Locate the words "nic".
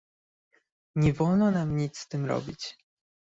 1.75-1.97